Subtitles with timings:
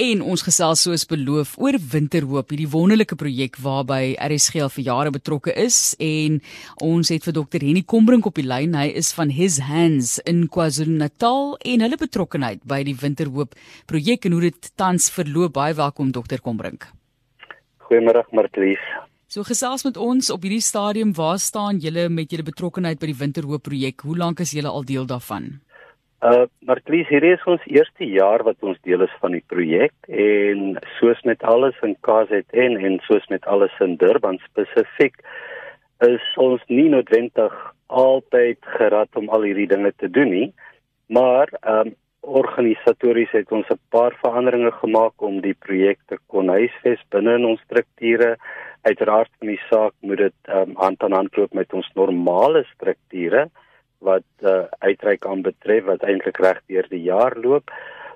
[0.00, 5.12] En ons gesels soos beloof oor Winterhoop, hierdie wonderlike projek waarby RSG al vir jare
[5.14, 6.38] betrokke is en
[6.86, 7.64] ons het vir Dr.
[7.64, 8.76] Henny Kombrink op die lyn.
[8.78, 13.58] Hy is van His Hands in KwaZulu-Natal en hulle betrokkeheid by die Winterhoop
[13.90, 15.56] projek en hoe dit tans verloop.
[15.58, 16.38] Baie welkom Dr.
[16.44, 16.88] Kombrink.
[17.88, 18.82] Goeiemôre Martlies.
[19.30, 23.18] So gesels met ons op hierdie stadium, waar staan julle met julle betrokkeheid by die
[23.20, 24.02] Winterhoop projek?
[24.02, 25.60] Hoe lank is julle al deel daarvan?
[26.20, 30.74] Uh Martlies, hierdie is ons eerste jaar wat ons deel is van die projek en
[30.98, 35.16] soos met alles in KZN en soos met alles in Durban spesifiek
[36.04, 37.54] is ons nie noodwendig
[37.88, 40.50] altyd gerad om al hierdie dinge te doen nie,
[41.08, 47.00] maar um organisatories het ons 'n paar veranderinge gemaak om die projek te kon huisves
[47.08, 48.36] binne in ons strukture.
[48.84, 53.48] Uiteraard van die saak moet dit um hand aan hand loop met ons normale strukture
[54.00, 57.70] wat uh, uitreik aan betref wat eintlik reg deur die jaar loop.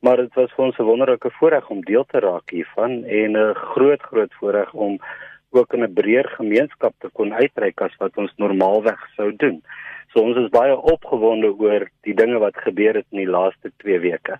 [0.00, 3.54] Maar dit was vir ons 'n wonderlike voorreg om deel te raak hiervan en 'n
[3.54, 4.98] groot groot voorreg om
[5.50, 9.62] ook in 'n breër gemeenskap te kon uitreik as wat ons normaalweg sou doen.
[10.12, 13.98] So ons is baie opgewonde oor die dinge wat gebeur het in die laaste 2
[14.00, 14.38] weke.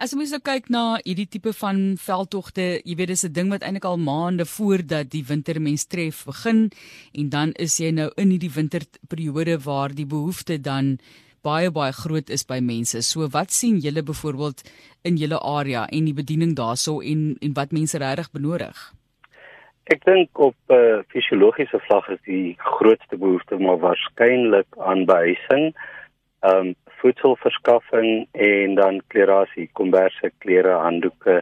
[0.00, 3.60] As ons nou kyk na hierdie tipe van veldtogte, jy weet dis 'n ding wat
[3.60, 6.70] eintlik al maande voordat die wintermens tref begin
[7.12, 10.96] en dan is jy nou in hierdie winterperiode waar die behoefte dan
[11.44, 13.02] baie baie groot is by mense.
[13.02, 14.64] So wat sien julle byvoorbeeld
[15.04, 18.76] in julle area en die bediening daarso en en wat mense regtig benodig?
[19.84, 25.04] Ek dink op 'n uh, eh, fisiologiese vlak is die grootste behoefte maar waarskynlik aan
[25.04, 25.76] behuising.
[26.40, 31.40] Ehm um, voedselverskaffing en dan klerasie, komberse, klere, handdoeke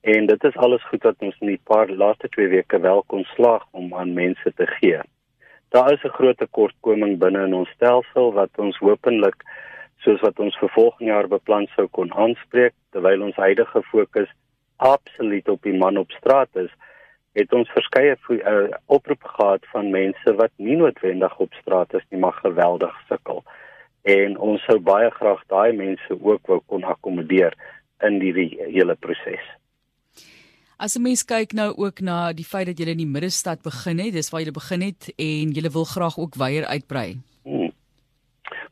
[0.00, 3.24] en dit is alles goed wat ons in die paar laaste 2 weke wel kon
[3.34, 5.00] slaag om aan mense te gee.
[5.74, 9.42] Daar is 'n groot tekortkoming binne in ons stelsel wat ons hopelik
[10.04, 14.28] soos wat ons vir volgende jaar beplan sou kon aanspreek terwyl ons huidige fokus
[14.76, 16.70] absoluut op die man op straat is
[17.36, 22.20] het ons verskeie uh, oproepe gehad van mense wat nie noodwendig op straat is nie
[22.20, 23.42] maar geweldig sukkel
[24.06, 27.56] en ons sou baie graag daai mense ook wou kon akkommodeer
[28.06, 29.42] in die hele proses.
[30.78, 33.98] As 'n mens kyk nou ook na die feit dat jy in die middestad begin
[33.98, 37.16] het, dis waar jy begin het en jy wil graag ook weier uitbrei.
[37.44, 37.72] Hmm.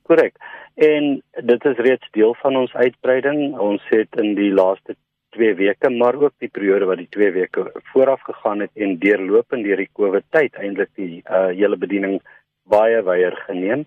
[0.02, 0.36] Korrek.
[0.74, 3.58] En dit is reeds deel van ons uitbreiding.
[3.58, 4.96] Ons het in die laaste
[5.30, 9.64] 2 weke, maar ook die periode wat die 2 weke vooraf gegaan het en deurlopend
[9.64, 12.20] deur die COVID tyd eintlik die uh, hele bediening
[12.62, 13.84] baie weier geneem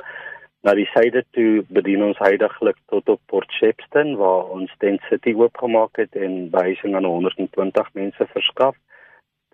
[0.66, 5.34] na die suide toe bedien ons heidaglik tot op Port Shepstone waar ons Tent City
[5.38, 8.76] oopgemaak het en behuising aan 120 mense verskaf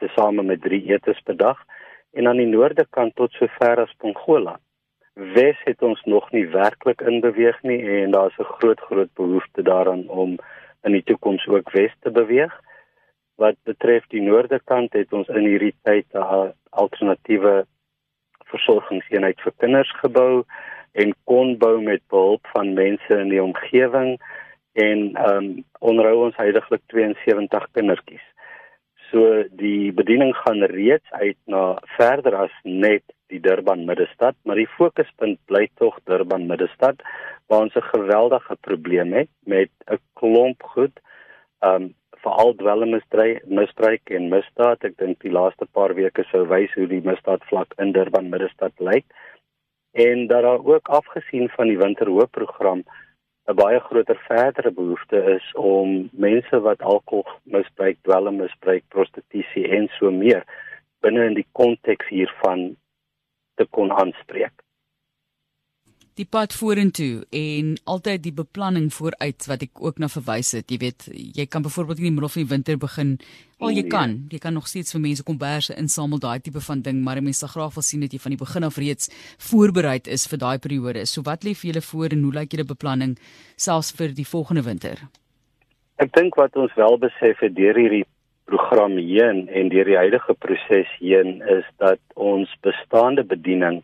[0.01, 1.59] tesame met 3 etes per dag
[2.13, 4.57] en aan die noorde kant tot sover as Pongola.
[5.13, 10.07] Wes het ons nog nie werklik inbeweeg nie en daar's 'n groot groot behoefte daaraan
[10.07, 10.37] om
[10.83, 12.53] in die toekoms ook wes te beweeg.
[13.35, 17.65] Wat betref die noorde kant het ons in hierdie tyd 'n alternatiewe
[18.45, 20.45] versorgingseenheid vir kinders gebou
[20.93, 24.17] en kon bou met behulp van mense in die omgewing
[24.73, 25.49] en ehm um,
[25.79, 28.23] onderhou ons heidaglik 72 kindertjies.
[29.11, 31.63] So die bediening gaan reeds uit na
[31.97, 37.01] verder as net die Durban middestad, maar die fokuspunt bly tog Durban middestad
[37.47, 40.95] waar ons 'n geweldige probleem het met 'n klomp goed.
[41.61, 41.93] Ehm um,
[42.23, 44.83] veral dwelmmisbruik en misdaad.
[44.83, 49.05] Ek dink die laaste paar weke sou wys hoe die misdaadvlak in Durban middestad lyk
[49.93, 52.83] en dat daar ook afgesien van die winterhoopprogram
[53.45, 59.87] 'n baie groter verdere behoefte is om mense wat alkohol misbruik, dwelm misbruik, prostitusie en
[59.87, 60.43] so meer
[60.99, 62.75] binne in die konteks hiervan
[63.55, 64.62] te kon aanspreek
[66.19, 70.69] die pad vorentoe en altyd die beplanning vooruit wat ek ook na verwys het.
[70.69, 73.15] Jy weet, jy kan byvoorbeeld in die middel van die winter begin.
[73.63, 73.89] Al jy nee.
[73.89, 77.41] kan, jy kan nog steeds vir mense komberse insamel, daai tipe van ding, maar mense
[77.41, 79.09] sal graag wil sien dat jy van die begin af reeds
[79.49, 81.05] voorberei is vir daai periode.
[81.09, 83.17] So wat lê vir julle voor en hoe lyk julle beplanning
[83.55, 85.07] selfs vir die volgende winter?
[86.03, 88.05] Ek dink wat ons wel besef het deur hierdie
[88.49, 93.81] program heen en deur die huidige proses heen is dat ons bestaande bediening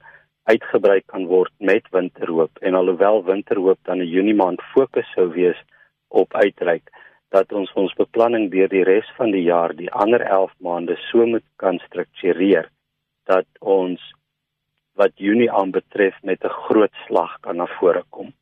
[0.51, 5.60] uitgebrei kan word met winterhoop en alhoewel winterhoop dan 'n Junie maand fokus sou wees
[6.07, 6.90] op uitreik
[7.30, 11.25] dat ons ons beplanning deur die res van die jaar die ander 11 maande so
[11.25, 12.69] moet kan struktureer
[13.30, 14.01] dat ons
[15.00, 18.34] wat Junie aanbetref met 'n groot slag kan na vore kom.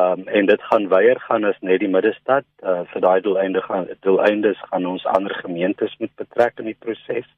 [0.00, 3.86] Um en dit gaan weier gaan as net die middestad uh, vir daai doeleinde gaan
[4.00, 7.28] doeleindes gaan ons ander gemeentes moet betrek in die proses.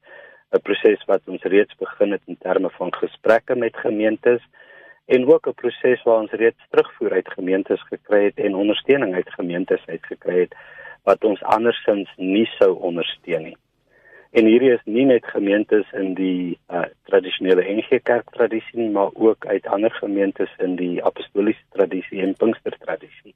[0.51, 4.41] 'n proses wat ons reeds begin het in terme van gesprekke met gemeentes
[5.05, 9.33] en ook 'n proses waar ons reeds terugvoer uit gemeentes gekry het en ondersteuning uit
[9.33, 10.55] gemeentes uitgekry het
[11.03, 13.57] wat ons andersins nie sou ondersteun nie.
[14.31, 19.09] En hierdie is nie net gemeentes in die uh, tradisionele NG Kerk tradisie nie, maar
[19.13, 23.35] ook uit ander gemeentes in die apostoliese tradisie en Pinkster tradisie.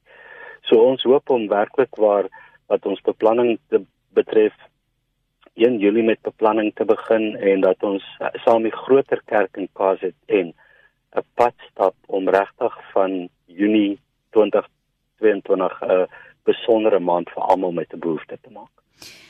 [0.60, 2.30] So ons hoop om werklik waar
[2.66, 3.82] wat ons beplanning te
[4.16, 4.56] betref
[5.56, 9.68] 1 Julie met beplanning te begin en dat ons uh, saam met groter kerk in
[9.72, 10.52] KZN
[11.16, 13.98] 'n pad stap om regtig van Junie
[14.30, 16.04] 2022 'n uh,
[16.44, 18.74] besondere maand vir almal met 'n behoefte te maak.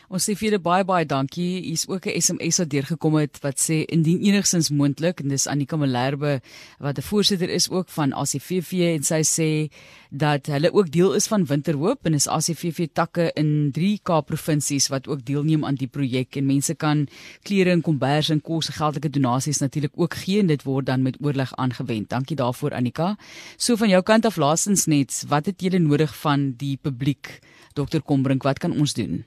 [0.07, 1.65] Ons sê vir julle baie baie dankie.
[1.67, 5.77] Hier's ook 'n SMS wat deurgekom het wat sê indien enigstens moontlik en dis Annika
[5.77, 6.41] Malherbe
[6.79, 9.71] wat 'n voorsitter is ook van ACVV en sy sê
[10.11, 14.89] dat hulle ook deel is van Winterhoop en is ACVV takke in 3 Kaap provinsies
[14.89, 17.09] wat ook deelneem aan die projek en mense kan
[17.43, 21.17] klere en kombers en kos geldelike donasies natuurlik ook gee en dit word dan met
[21.21, 22.09] oorleg aangewend.
[22.09, 23.17] Dankie daarvoor Annika.
[23.57, 27.41] So van jou kant af laasens net, wat het julle nodig van die publiek?
[27.75, 29.25] Dr Kombrink, wat kan ons doen?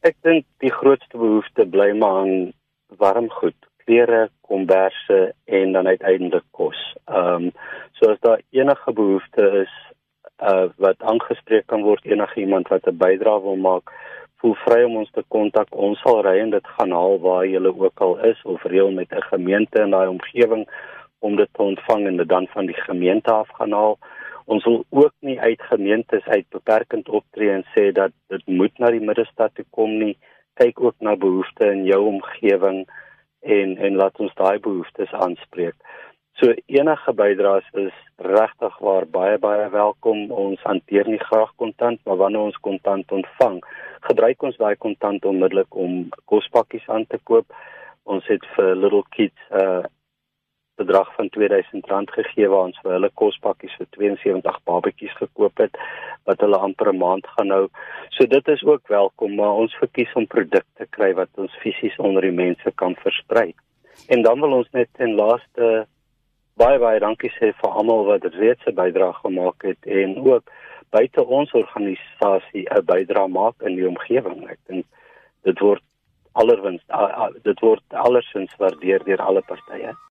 [0.00, 2.52] Ek dink die grootste behoefte bly maar aan
[3.02, 6.78] warm goed, klere, komberse en dan uiteindelik kos.
[7.04, 7.50] Ehm um,
[7.98, 9.74] so as daar enige behoefte is
[10.50, 13.92] uh wat aangespreek kan word enige iemand wat 'n bydrae wil maak,
[14.40, 15.68] voel vry om ons te kontak.
[15.88, 19.12] Ons sal ry en dit gaan haal waar jy ook al is of reël met
[19.12, 20.64] 'n gemeente in daai omgewing
[21.18, 23.98] om dit te ontvang en dit dan van die gemeente af gaan haal
[24.44, 28.90] ons wil ook nie uit gemeentes uit beperkend optree en sê dat dit moet na
[28.94, 30.16] die middestad toe kom nie.
[30.60, 32.84] Kyk ook na behoeftes in jou omgewing
[33.40, 35.76] en en laat ons daai behoeftes aanspreek.
[36.40, 40.30] So enige bydraes is regtig waar baie baie welkom.
[40.32, 43.60] Ons hanteer nie graag kontant maar wanneer ons kontant ontvang
[44.08, 47.52] gebruik ons daai kontant onmiddellik om kospakkies aan te koop.
[48.04, 49.82] Ons het vir little kids uh
[50.80, 55.78] bedrag van R2000 gegee waar ons vir hulle kospakkies vir 72 babetjies gekoop het
[56.28, 57.66] wat hulle amper 'n maand gaan hou.
[58.16, 62.22] So dit is ook welkom, maar ons verkies om produkte kry wat ons fisies onder
[62.22, 63.54] die mense kan versprei.
[64.08, 65.86] En dan wil ons net ten laaste
[66.56, 70.44] baie baie dankie sê vir almal wat reeds 'n bydrae gemaak het en ook
[70.90, 74.50] buite ons organisasie 'n bydrae maak in die omgewing.
[74.50, 74.86] Ek dink
[75.44, 75.82] dit word
[76.32, 76.82] allerwins
[77.42, 79.94] dit word allersins waardeer deur alle partye.